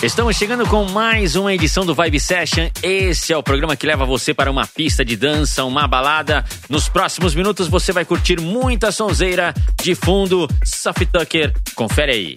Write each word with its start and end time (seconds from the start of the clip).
Estamos 0.00 0.36
chegando 0.36 0.64
com 0.68 0.84
mais 0.84 1.34
uma 1.34 1.52
edição 1.52 1.84
do 1.84 1.92
Vibe 1.92 2.20
Session. 2.20 2.68
Esse 2.84 3.32
é 3.32 3.36
o 3.36 3.42
programa 3.42 3.74
que 3.74 3.84
leva 3.84 4.06
você 4.06 4.32
para 4.32 4.48
uma 4.48 4.64
pista 4.64 5.04
de 5.04 5.16
dança, 5.16 5.64
uma 5.64 5.88
balada. 5.88 6.44
Nos 6.68 6.88
próximos 6.88 7.34
minutos 7.34 7.66
você 7.66 7.90
vai 7.90 8.04
curtir 8.04 8.40
muita 8.40 8.92
sonzeira 8.92 9.52
de 9.82 9.96
fundo. 9.96 10.46
Soft 10.64 11.04
Tucker, 11.06 11.52
confere 11.74 12.12
aí. 12.12 12.34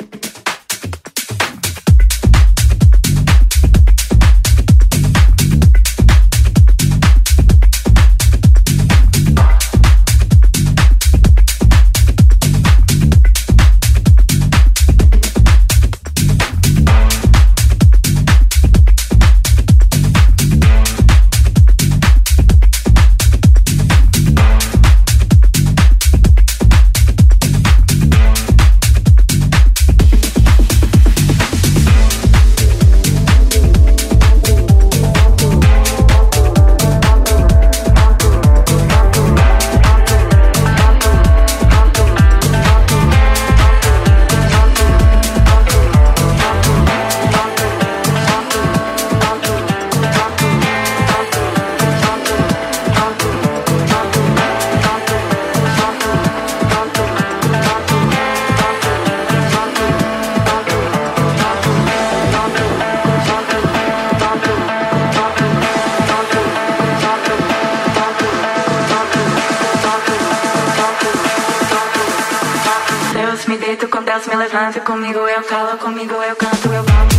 Comigo 74.82 75.20
eu 75.28 75.44
calo, 75.44 75.78
comigo 75.78 76.14
eu 76.14 76.36
canto, 76.36 76.68
eu 76.74 76.84
comigo 76.84 77.11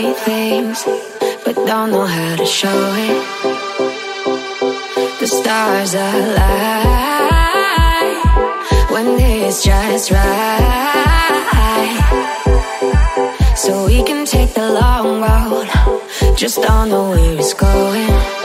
right 0.00 0.16
things, 0.16 0.84
but 1.44 1.54
don't 1.66 1.90
know 1.90 2.06
how 2.06 2.36
to 2.36 2.46
show 2.46 2.80
it. 3.06 3.16
The 5.20 5.26
stars 5.26 5.94
align 5.94 6.86
when 8.92 9.20
it's 9.20 9.62
just 9.62 10.10
right. 10.10 10.76
So 13.56 13.86
we 13.86 14.02
can 14.02 14.24
take 14.24 14.54
the 14.54 14.70
long 14.72 15.20
road, 15.20 15.68
just 16.36 16.62
don't 16.62 16.88
know 16.88 17.10
where 17.10 17.38
it's 17.38 17.52
going. 17.52 18.39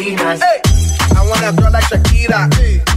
Me. 0.00 0.16
Hey, 0.16 0.60
I 1.16 1.26
want 1.28 1.42
a 1.42 1.52
girl 1.60 1.72
like 1.72 1.84
Shakira. 1.84 2.48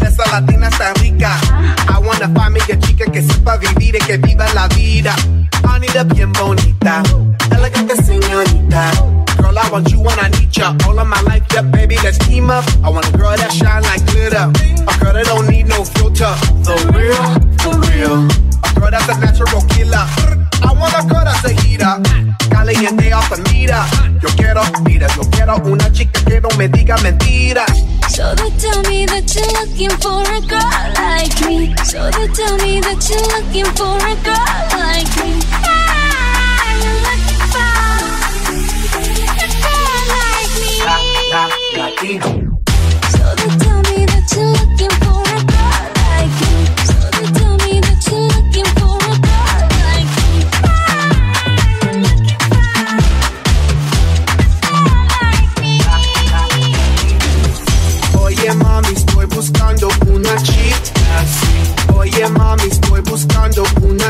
Esa 0.01 0.23
latina 0.31 0.67
está 0.67 0.93
rica. 1.01 1.39
I 1.87 2.49
me 2.49 2.59
a 2.59 2.79
chica 2.79 3.05
que 3.05 3.21
sepa 3.21 3.57
vivir 3.57 3.95
y 3.95 3.99
que 3.99 4.17
viva 4.17 4.45
la 4.53 4.67
vida. 4.69 5.15
I 5.63 5.79
need 5.79 5.95
a 5.95 6.03
bien 6.03 6.31
bonita, 6.33 7.03
elegante 7.51 7.95
señorita. 8.03 8.91
Girl, 9.37 9.57
I 9.57 9.69
want 9.71 9.91
you 9.91 9.99
when 9.99 10.19
I 10.19 10.29
need 10.29 10.55
ya. 10.55 10.75
All 10.85 10.99
of 10.99 11.07
my 11.07 11.21
life, 11.21 11.45
yeah, 11.53 11.61
baby, 11.61 11.97
let's 12.03 12.17
team 12.17 12.49
up. 12.49 12.65
I 12.83 12.89
want 12.89 13.07
a 13.07 13.17
girl 13.17 13.35
that 13.37 13.51
shine 13.51 13.83
like 13.83 14.05
glitter. 14.07 14.51
A 14.87 14.99
girl 14.99 15.13
that 15.13 15.25
don't 15.25 15.47
need 15.47 15.67
no 15.67 15.83
filter. 15.83 16.33
The 16.63 16.75
real, 16.93 17.25
for 17.61 17.77
real. 17.91 18.27
A 18.63 18.79
girl 18.79 18.91
that's 18.91 19.07
a 19.07 19.19
natural 19.19 19.61
killer. 19.69 20.40
I 20.63 20.73
want 20.73 20.93
a 20.93 21.01
girl 21.07 21.23
that's 21.23 21.43
a 21.45 21.51
heater. 21.61 22.01
Caliente 22.49 23.09
the 23.09 23.37
meter. 23.51 23.83
Yo 24.21 24.29
quiero, 24.35 24.61
mira, 24.83 25.07
yo 25.15 25.21
quiero 25.31 25.55
una 25.65 25.91
chica 25.91 26.19
que 26.25 26.41
no 26.41 26.49
me 26.57 26.67
diga 26.67 26.95
mentiras. 26.97 27.71
So 28.09 28.35
they 28.35 28.51
tell 28.59 28.81
me 28.83 29.05
that 29.05 29.33
you're 29.33 29.51
looking 29.59 29.89
for 29.97 30.21
a 30.21 30.41
girl 30.47 30.93
like 30.95 31.41
me. 31.47 31.73
So 31.83 32.09
they 32.11 32.27
tell 32.33 32.57
me 32.57 32.81
that 32.81 33.09
you're 33.09 33.27
looking 33.33 33.65
for 33.75 33.97
a 33.97 34.15
girl 34.23 34.45
like 34.77 35.09
me. 35.23 35.39
Ah, 35.63 36.75
you're 36.81 37.01
looking 37.07 37.45
for 37.49 37.65
a 39.39 39.47
girl 39.61 40.03
like 41.79 42.03
me. 42.03 42.21
So 42.21 42.40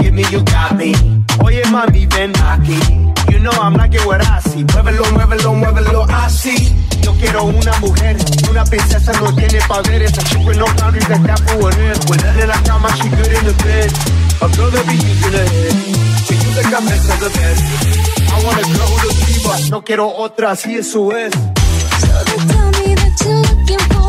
give 0.00 0.14
me, 0.14 0.24
you 0.30 0.42
got 0.44 0.76
me. 0.76 0.94
Oye, 1.44 1.62
mami, 1.70 2.06
ven 2.06 2.32
aquí. 2.32 2.78
You 3.30 3.38
know 3.38 3.52
I'm 3.52 3.74
like 3.74 3.94
it 3.94 4.04
what 4.06 4.20
I 4.20 4.40
see. 4.40 4.64
Muévelo, 4.64 5.04
muévelo, 5.12 5.54
muévelo, 5.54 6.06
así. 6.10 6.74
Yo 7.02 7.12
quiero 7.14 7.44
una 7.44 7.72
mujer, 7.80 8.16
una 8.50 8.64
princesa 8.64 9.12
no 9.20 9.34
tiene 9.34 9.60
poderes. 9.68 10.18
A 10.18 10.22
chick 10.24 10.44
no 10.56 10.66
boundaries, 10.76 11.06
that's 11.08 11.22
that 11.26 11.40
for 11.46 11.58
what 11.62 11.76
it 11.76 11.96
is. 11.96 11.98
With 12.08 12.42
in 12.42 12.48
la 12.48 12.58
cama, 12.64 12.88
she 12.96 13.08
good 13.08 13.32
in 13.32 13.44
the 13.46 13.54
bed. 13.64 13.92
A 14.42 14.48
girl 14.56 14.70
that 14.70 14.86
be 14.86 14.94
using 14.94 15.32
her 15.32 15.46
head. 15.46 15.74
She 16.26 16.34
use 16.34 16.54
the 16.56 16.62
cabeza 16.70 17.14
de 17.20 17.30
bed. 17.30 17.56
I 18.32 18.44
want 18.44 18.58
a 18.58 18.64
girl 18.72 18.88
with 18.92 19.10
a 19.10 19.26
diva. 19.26 19.70
No 19.70 19.82
quiero 19.82 20.08
otra, 20.08 20.52
así 20.52 20.76
eso 20.76 21.10
es. 21.12 21.32
So 21.32 22.24
they 22.24 22.38
tell 22.52 22.70
me 22.80 22.94
that 22.94 23.14
you're 23.24 23.40
looking 23.40 23.84
for 23.88 23.99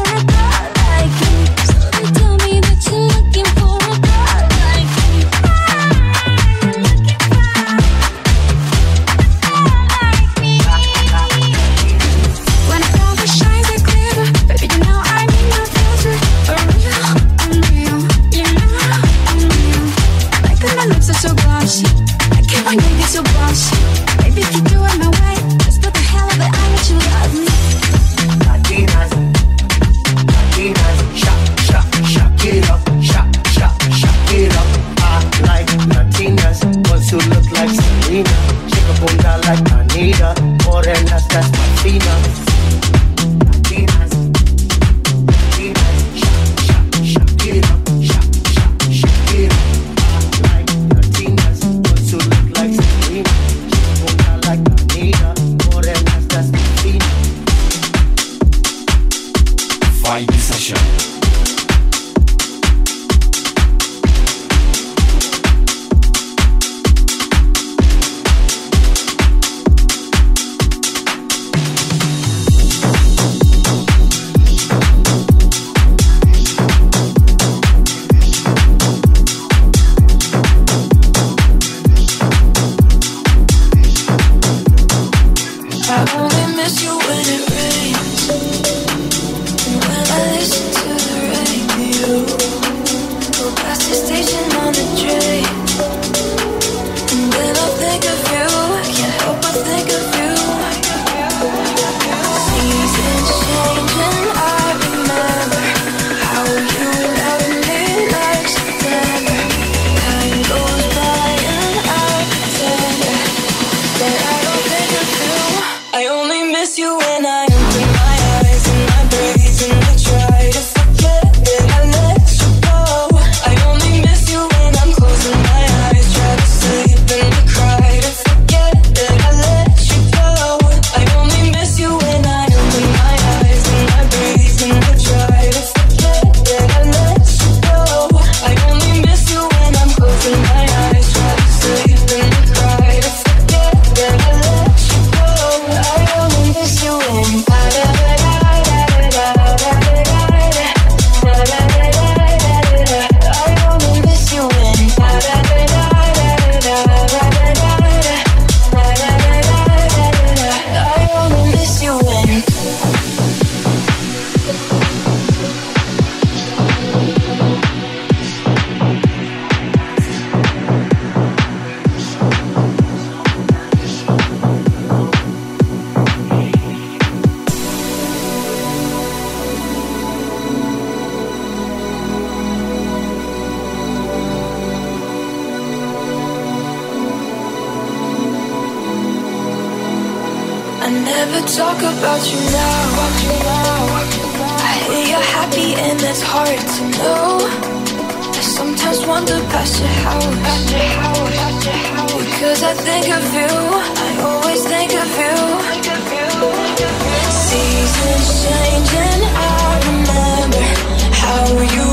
Seasons 207.52 208.28
changing, 208.44 209.22
I 209.36 209.80
remember 209.88 210.64
how 211.12 211.44
you 211.76 211.91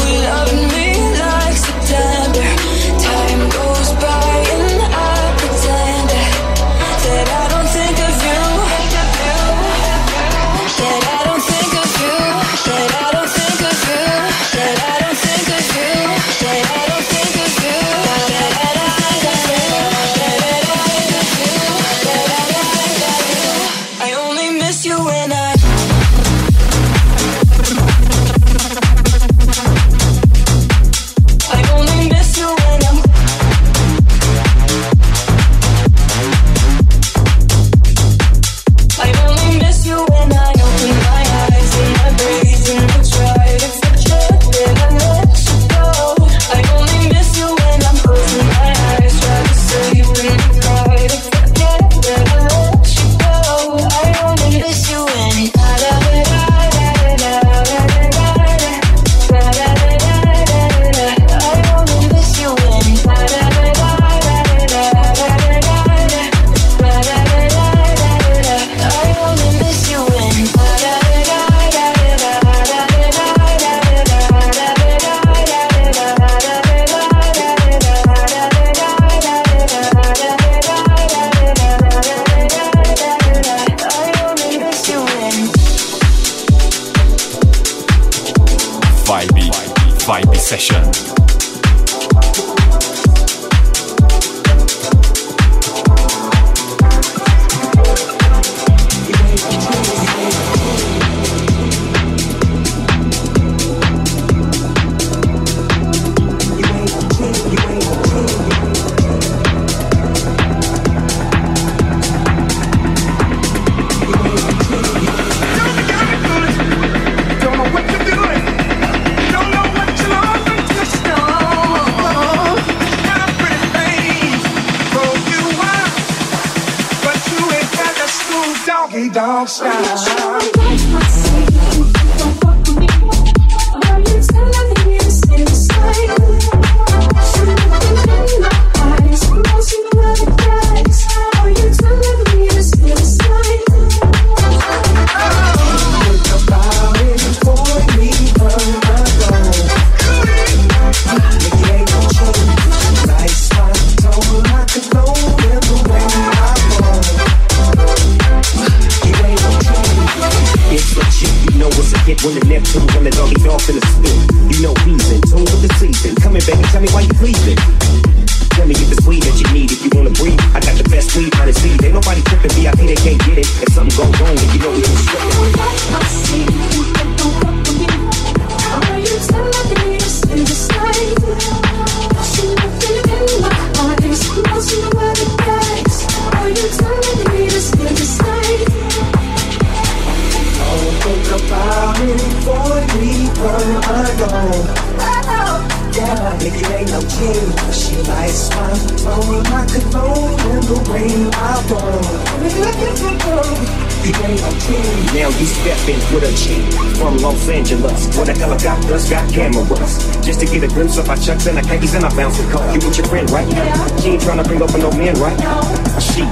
Los 207.20 207.48
Angeles, 207.48 208.16
where 208.16 208.26
the 208.26 208.34
helicopters 208.34 209.10
got 209.10 209.30
cameras. 209.32 209.98
Just 210.24 210.40
to 210.40 210.46
get 210.46 210.62
a 210.62 210.68
glimpse 210.68 210.98
of 210.98 211.06
my 211.06 211.16
chucks 211.16 211.46
and 211.46 211.58
the 211.58 211.62
khakis 211.62 211.94
and 211.94 212.04
our 212.04 212.14
bouncing 212.14 212.48
car. 212.50 212.66
You 212.72 212.80
with 212.86 212.96
your 212.98 213.06
friend, 213.06 213.30
right? 213.30 213.48
Yeah. 213.48 213.96
She 213.98 214.10
ain't 214.10 214.22
trying 214.22 214.38
to 214.38 214.44
bring 214.44 214.62
over 214.62 214.78
no 214.78 214.90
man, 214.92 215.14
right? 215.18 215.38
No. 215.38 215.60
She, 215.98 216.22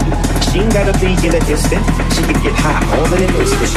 she 0.51 0.61
ain't 0.61 0.72
gotta 0.72 0.92
be 0.99 1.12
in 1.27 1.35
a 1.35 1.40
distance. 1.46 1.87
She 2.14 2.22
can 2.22 2.42
get 2.42 2.55
high 2.55 2.83
all 2.96 3.12
in 3.14 3.22
an 3.22 3.35
instant. 3.40 3.77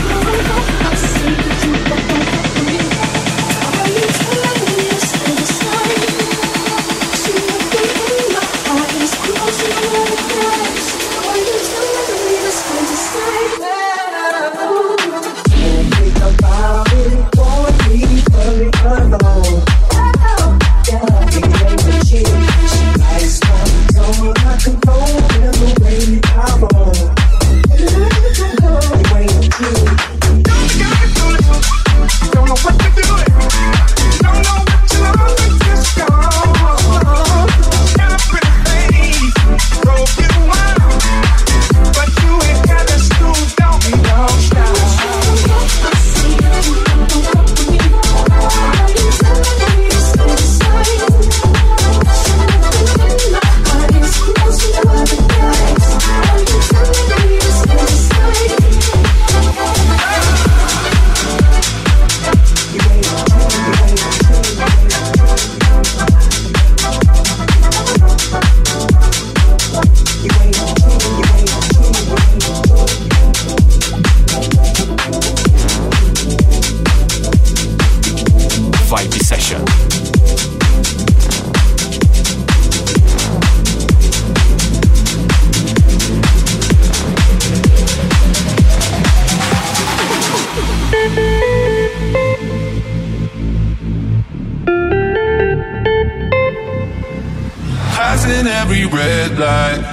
every 98.50 98.86
red 98.86 99.38
light. 99.38 99.84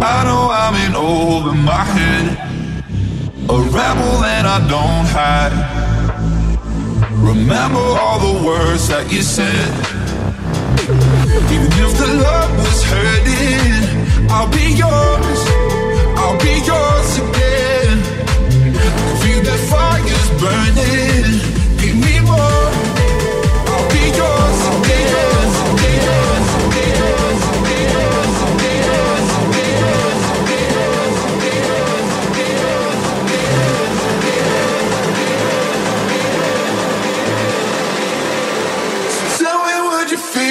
I 0.00 0.24
know 0.26 0.48
I'm 0.62 0.74
in 0.86 0.94
over 0.94 1.52
my 1.52 1.84
head, 1.96 2.26
a 3.50 3.58
rebel 3.76 4.12
that 4.26 4.44
I 4.46 4.58
don't 4.74 5.06
hide. 5.18 5.54
Remember 7.30 7.78
all 7.78 8.18
the 8.20 8.46
words 8.46 8.88
that 8.88 9.10
you 9.12 9.22
said. 9.22 9.70
Even 11.54 11.72
if 11.84 11.92
the 11.98 12.10
love 12.26 12.52
was 12.58 12.80
hurting, 12.92 14.30
I'll 14.30 14.48
be 14.48 14.66
yours. 14.82 15.40
I'll 16.20 16.38
be 16.38 16.54
yours 16.70 17.10
again. 17.26 17.96
I 19.08 19.14
feel 19.22 19.40
the 19.50 19.58
fire's 19.70 20.30
burning. 20.40 21.42
Give 21.80 21.96
me 22.06 22.14
more. 22.20 22.66
I'll 23.72 23.88
be 23.90 24.04
yours 24.20 24.60
again. 24.78 25.57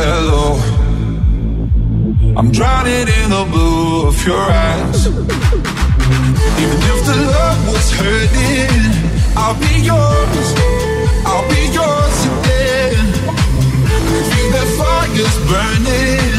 yellow. 0.00 0.54
I'm 2.38 2.50
drowning 2.52 3.08
in 3.18 3.30
the 3.30 3.44
blue 3.50 4.08
of 4.08 4.16
your 4.26 4.40
eyes. 4.40 5.06
Even 6.62 6.80
if 6.92 6.98
the 7.08 7.16
love 7.34 7.60
was 7.72 7.86
hurting, 7.98 8.82
I'll 9.36 9.58
be 9.66 9.74
yours. 9.90 10.48
I'll 11.26 11.46
be 11.54 11.62
yours 11.78 12.18
again. 12.32 13.06
Feel 14.30 14.48
that 14.56 14.68
fire's 14.78 15.36
burning. 15.50 16.34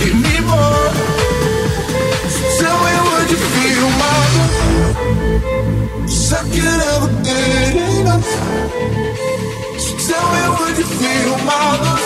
Give 0.00 0.16
me 0.26 0.36
more. 0.50 0.88
Tell 2.60 2.78
me, 2.86 2.94
would 3.06 3.28
you 3.32 3.40
feel 3.54 3.86
my 4.02 4.18
love? 4.36 4.54
Second 6.08 6.80
of 6.92 7.00
a 7.06 7.10
never 7.10 7.10
get 7.24 7.74
enough. 8.00 9.29
Tell 10.10 10.28
me 10.32 10.42
would 10.58 10.76
you 10.76 10.84
feel 10.98 11.36
my 11.46 11.78
love? 11.84 12.02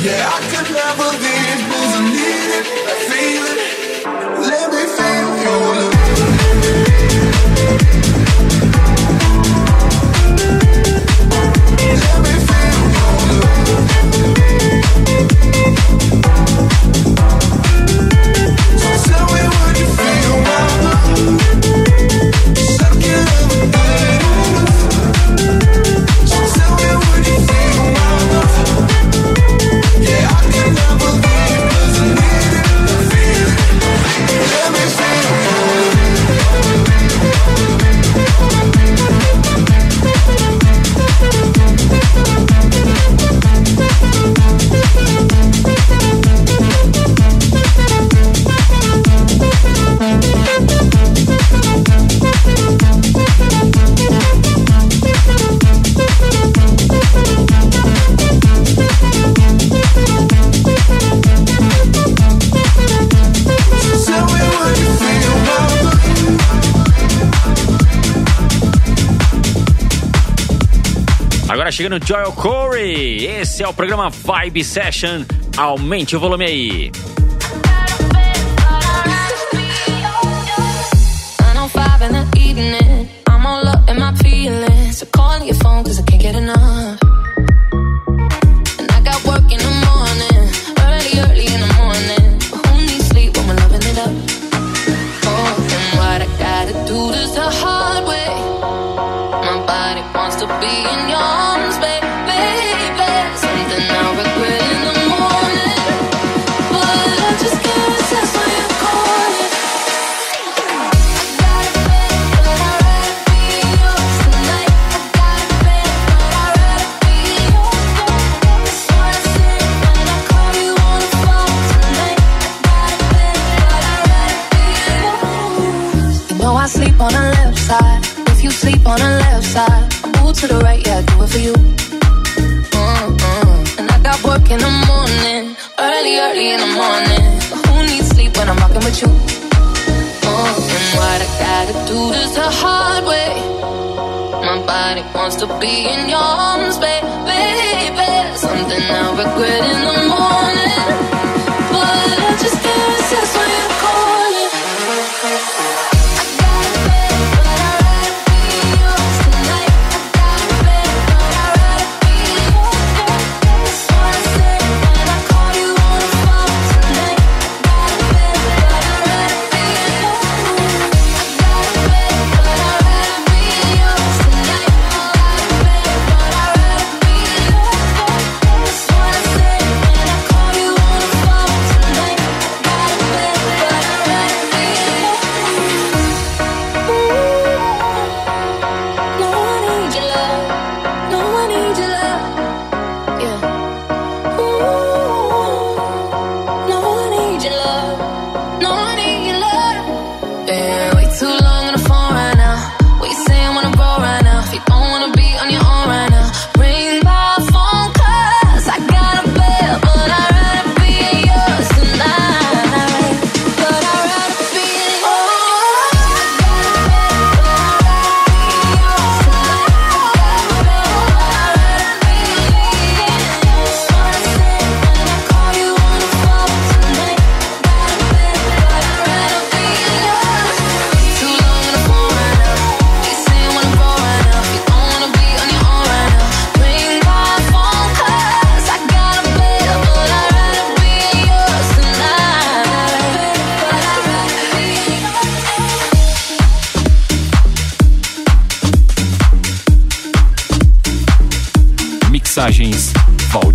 Yeah, 0.00 0.36
I 0.36 0.40
could 0.50 0.68
never 0.72 1.08
leave, 1.24 1.60
cause 1.68 1.92
I 1.94 2.02
need 2.16 2.50
it, 2.58 2.66
I 2.88 2.96
feel 3.08 3.44
it. 3.52 3.60
Let 4.48 4.66
me 4.72 4.82
feel 4.96 5.28
your 5.44 5.74
love. 5.82 5.95
Agora 71.66 71.72
chegando 71.72 72.06
Joel 72.06 72.30
Corey. 72.30 73.26
Esse 73.26 73.64
é 73.64 73.66
o 73.66 73.74
programa 73.74 74.08
Vibe 74.08 74.62
Session. 74.62 75.24
Aumente 75.56 76.14
o 76.14 76.20
volume 76.20 76.44
aí. 76.44 76.92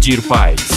curtir 0.02 0.22
paz. 0.28 0.71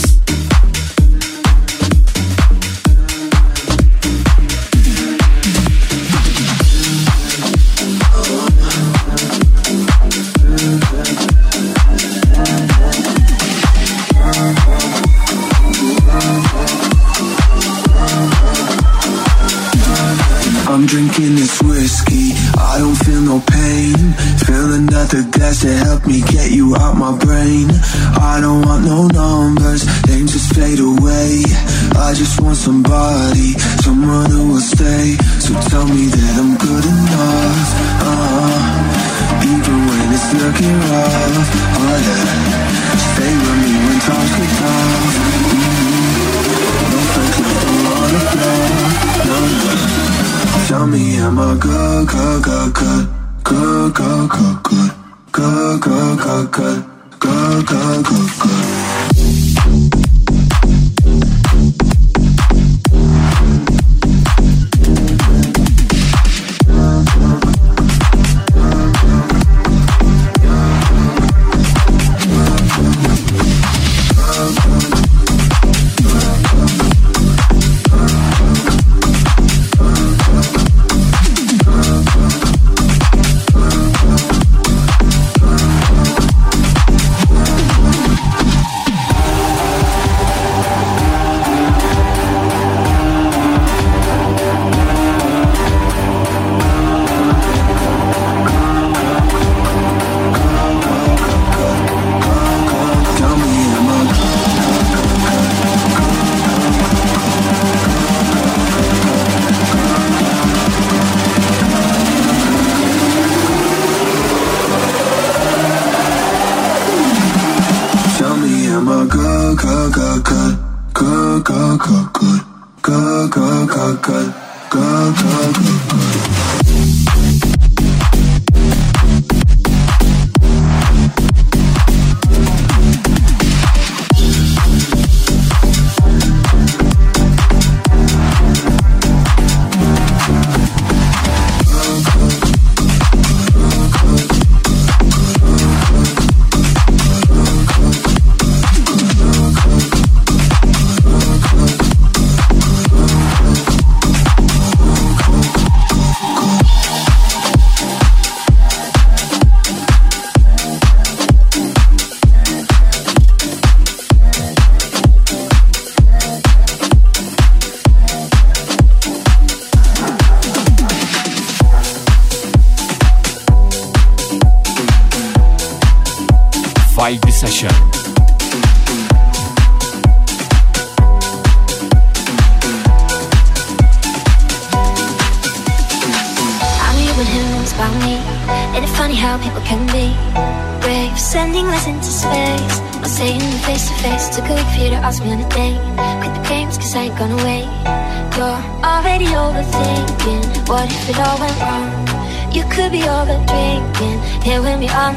just 32.35 32.41
want 32.43 32.57
somebody. 32.57 33.84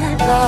alibi 0.04 0.47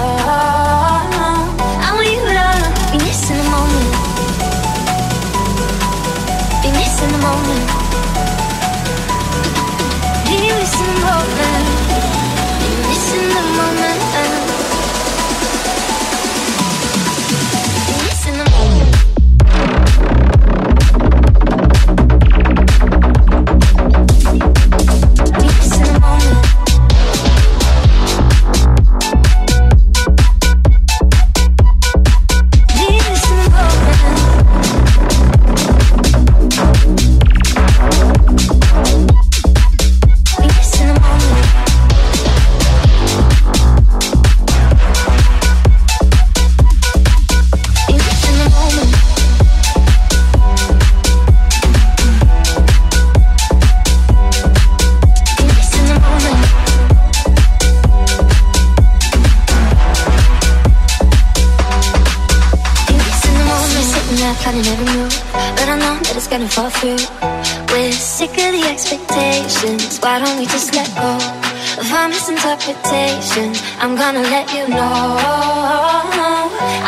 through. 66.81 66.97
We're 67.69 67.93
sick 67.93 68.33
of 68.41 68.51
the 68.57 68.65
expectations. 68.65 69.99
Why 70.01 70.19
don't 70.19 70.39
we 70.41 70.47
just 70.47 70.73
let 70.75 70.89
go 70.97 71.13
of 71.81 71.93
our 71.93 72.09
misinterpretations? 72.09 73.61
I'm 73.81 73.95
gonna 73.97 74.25
let 74.25 74.49
you 74.57 74.65
know. 74.69 74.97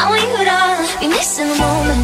I 0.00 0.04
want 0.08 0.22
you 0.24 0.32
to 0.48 0.60
be 1.00 1.08
missing 1.12 1.48
the 1.52 1.58
moment. 1.60 2.02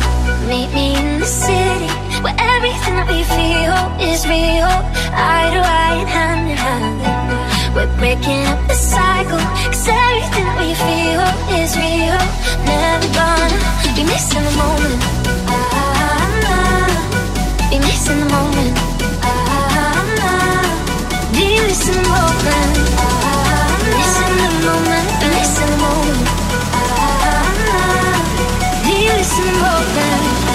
Meet 0.52 0.70
me 0.76 0.86
in 1.00 1.20
the 1.20 1.26
city 1.26 1.88
where 2.20 2.36
everything 2.36 2.94
that 3.00 3.08
we 3.08 3.24
feel 3.36 3.76
is 4.04 4.20
real. 4.28 4.72
Eye 5.16 5.48
to 5.54 5.60
eye 5.64 5.96
and 6.02 6.08
hand 6.16 6.44
in 6.52 6.58
hand. 6.66 6.98
We're 7.74 7.92
breaking 7.96 8.44
up 8.52 8.60
the 8.68 8.76
cycle. 8.76 9.40
Cause 9.72 9.88
everything 9.88 10.44
that 10.44 10.58
we 10.60 10.70
feel 10.86 11.24
is 11.56 11.72
real. 11.72 12.20
Never 12.68 13.08
gonna 13.16 13.58
be 13.96 14.04
missing 14.04 14.44
the 14.44 14.54
moment. 14.60 15.18
Be 17.70 17.78
missing 17.80 18.18
the 18.20 18.24
moment. 18.24 18.74
Be 21.32 21.60
the 21.60 22.02
moment. 22.08 22.74
The 23.84 23.92
moment. 24.64 25.08
The 25.20 25.28
moment. 25.76 26.28
Be 28.84 28.96
the 29.08 29.52
moment. 29.60 30.47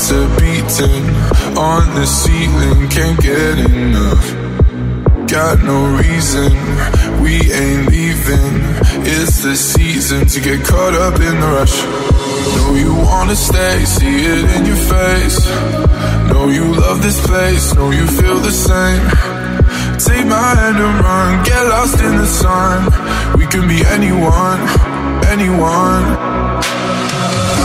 Hearts 0.00 0.12
are 0.12 0.28
beating 0.40 1.04
on 1.56 1.94
the 1.94 2.06
ceiling, 2.06 2.88
can't 2.88 3.20
get 3.20 3.58
enough. 3.58 4.26
Got 5.28 5.62
no 5.62 5.96
reason, 5.96 6.52
we 7.22 7.34
ain't 7.52 7.88
leaving. 7.90 8.54
It's 9.04 9.42
the 9.42 9.54
season 9.56 10.26
to 10.26 10.40
get 10.40 10.64
caught 10.64 10.94
up 10.94 11.14
in 11.14 11.40
the 11.40 11.46
rush. 11.46 11.82
Know 12.56 12.74
you 12.74 12.94
wanna 12.94 13.36
stay, 13.36 13.84
see 13.84 14.26
it 14.26 14.44
in 14.56 14.66
your 14.66 14.82
face. 14.94 15.38
Know 16.30 16.48
you 16.48 16.64
love 16.74 17.02
this 17.02 17.20
place, 17.26 17.74
know 17.74 17.90
you 17.90 18.06
feel 18.06 18.38
the 18.38 18.52
same. 18.52 19.04
Take 19.98 20.26
my 20.26 20.54
hand 20.60 20.78
and 20.78 21.04
run, 21.04 21.44
get 21.44 21.62
lost 21.66 22.00
in 22.00 22.16
the 22.16 22.26
sun. 22.26 22.78
We 23.38 23.46
can 23.46 23.68
be 23.68 23.84
anyone, 23.96 24.60
anyone. 25.28 26.04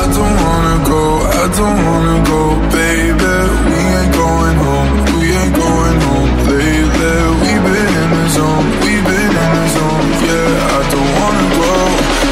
I 0.02 0.06
don't 0.14 0.38
wanna 0.46 0.78
go, 0.86 1.15
I 1.46 1.48
don't 1.48 1.78
wanna 1.86 2.18
go, 2.26 2.42
baby. 2.74 3.34
We 3.70 3.78
ain't 3.78 4.14
going 4.18 4.58
home, 4.66 4.94
we 5.14 5.26
ain't 5.30 5.54
going 5.54 5.98
home 6.08 6.32
lately. 6.50 7.18
We've 7.42 7.64
been 7.70 7.94
in 8.02 8.10
the 8.18 8.26
zone, 8.34 8.66
we've 8.82 9.06
been 9.06 9.34
in 9.46 9.52
the 9.54 9.66
zone, 9.78 10.10
yeah. 10.26 10.74
I 10.74 10.82
don't 10.90 11.12
wanna 11.22 11.48
go, 11.62 11.74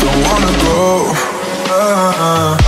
don't 0.01 0.19
wanna 0.25 0.53
go. 0.65 0.81
Ah, 1.69 2.25
ah, 2.25 2.62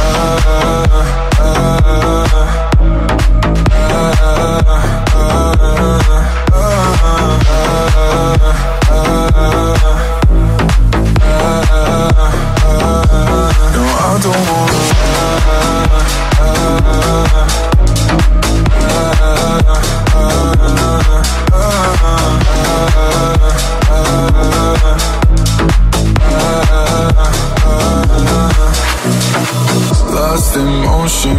Lost 30.56 30.68
in 30.68 30.86
motion, 30.86 31.38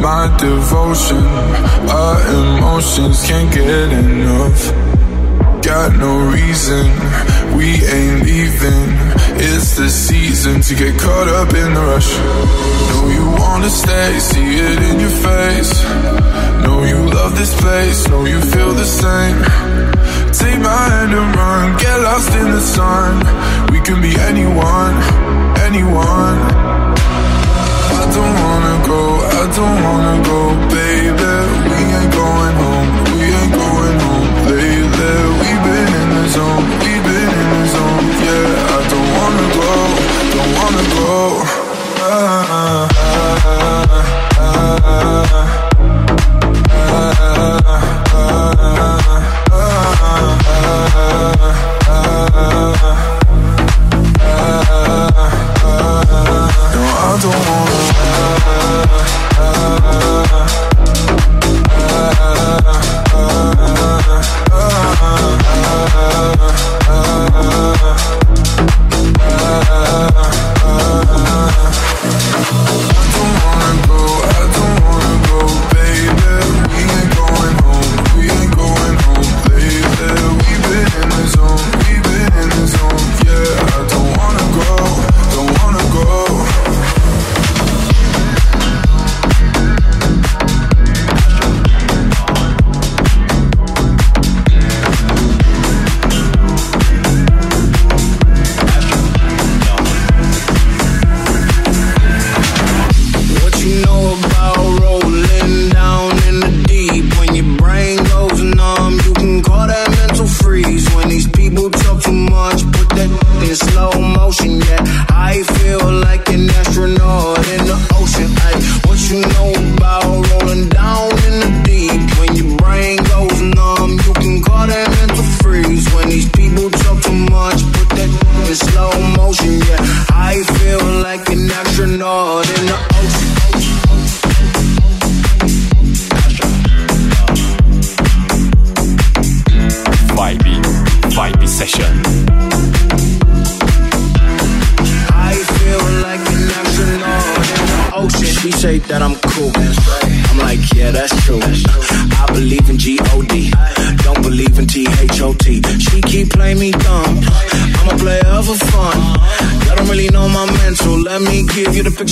my 0.00 0.36
devotion. 0.38 1.24
Our 1.90 2.20
emotions 2.34 3.26
can't 3.26 3.52
get 3.52 3.92
enough. 3.92 4.72
Got 5.62 5.96
no 5.96 6.30
reason, 6.30 6.84
we 7.56 7.66
ain't 7.84 8.22
leaving. 8.24 8.88
It's 9.42 9.76
the 9.76 9.88
season 9.88 10.60
to 10.60 10.74
get 10.74 11.00
caught 11.00 11.28
up 11.28 11.48
in 11.48 11.74
the 11.74 11.80
rush. 11.80 12.10
Know 12.90 13.08
you 13.16 13.26
wanna 13.40 13.70
stay, 13.70 14.18
see 14.20 14.58
it 14.70 14.78
in 14.90 15.00
your 15.00 15.16
face. 15.28 15.72
Know 16.62 16.84
you 16.84 17.10
love 17.10 17.36
this 17.36 17.52
place, 17.60 18.08
know 18.08 18.24
you 18.24 18.40
feel 18.40 18.72
the 18.72 18.84
same. 18.84 19.38
Take 20.32 20.60
my 20.60 20.82
hand 20.92 21.12
and 21.12 21.36
run, 21.36 21.76
get 21.78 21.96
lost 22.00 22.32
in 22.34 22.50
the 22.52 22.60
sun. 22.60 23.12
We 23.72 23.80
can 23.80 24.00
be 24.00 24.14
anyone, 24.30 24.94
anyone. 25.66 26.74
I 28.04 28.10
don't 28.12 28.36
wanna 28.44 28.74
go, 28.86 29.00
I 29.24 29.44
don't 29.56 29.78
wanna 29.82 30.14
go, 30.28 30.38
baby. 30.68 31.32
We 31.70 31.78
ain't 31.98 32.12
going 32.12 32.54
home, 32.62 32.90
we 33.16 33.24
ain't 33.32 33.52
going 33.56 33.98
home 34.04 34.28
lately. 34.44 35.14
We've 35.40 35.62
been 35.64 35.90
in 36.02 36.08
the 36.16 36.24
zone, 36.36 36.64
we've 36.84 37.04
been 37.08 37.30
in 37.40 37.48
the 37.56 37.62
zone, 37.74 38.06
yeah. 38.26 38.74
I 38.74 38.80
don't 38.92 39.10
wanna 39.16 39.46
go, 39.56 39.72
don't 40.36 40.52
wanna 40.58 40.84
go. 40.94 41.12
Ah, 42.06 42.12
ah, 42.50 42.88
ah, 42.96 43.74
ah, 44.38 44.78
ah. 44.84 45.64
No, 50.84 51.40
I 51.40 51.43
don't 57.20 57.32
wanna. 57.32 57.94
I 70.56 70.63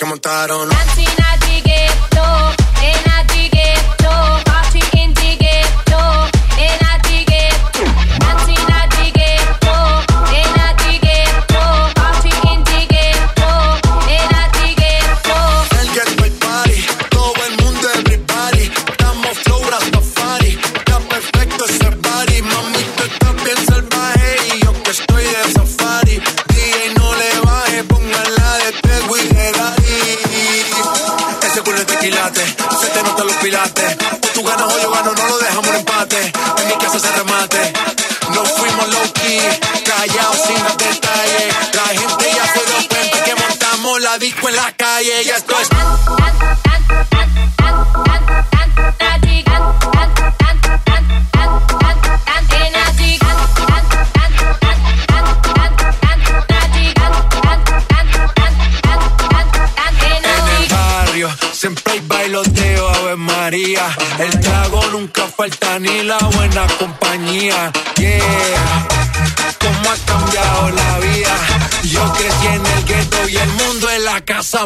que 0.00 0.06
montada 0.06 0.39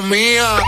mía. 0.00 0.58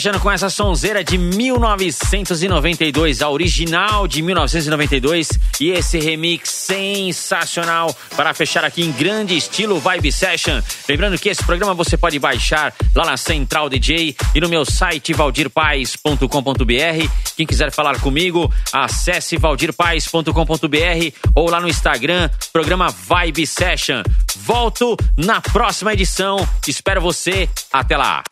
Fechando 0.00 0.18
com 0.18 0.30
essa 0.30 0.48
sonzeira 0.48 1.04
de 1.04 1.18
1992, 1.18 3.20
a 3.20 3.28
original 3.28 4.08
de 4.08 4.22
1992 4.22 5.28
e 5.60 5.70
esse 5.70 5.98
remix 5.98 6.48
sensacional 6.48 7.94
para 8.16 8.32
fechar 8.34 8.64
aqui 8.64 8.82
em 8.82 8.90
grande 8.92 9.36
estilo 9.36 9.78
Vibe 9.78 10.10
Session. 10.10 10.60
Lembrando 10.88 11.18
que 11.18 11.28
esse 11.28 11.44
programa 11.44 11.74
você 11.74 11.96
pode 11.96 12.18
baixar 12.18 12.74
lá 12.94 13.04
na 13.04 13.16
Central 13.16 13.68
DJ 13.68 14.16
e 14.34 14.40
no 14.40 14.48
meu 14.48 14.64
site 14.64 15.12
valdirpaes.com.br. 15.12 17.08
Quem 17.36 17.46
quiser 17.46 17.70
falar 17.70 18.00
comigo, 18.00 18.52
acesse 18.72 19.36
valdirpaes.com.br 19.36 21.30
ou 21.34 21.50
lá 21.50 21.60
no 21.60 21.68
Instagram, 21.68 22.30
programa 22.52 22.88
Vibe 22.88 23.46
Session. 23.46 24.02
Volto 24.36 24.96
na 25.16 25.40
próxima 25.40 25.92
edição. 25.92 26.48
Espero 26.66 27.00
você. 27.00 27.48
Até 27.72 27.96
lá. 27.96 28.22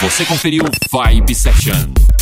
Você 0.00 0.24
conferiu 0.24 0.64
Vibe 0.90 1.34
Session. 1.34 2.21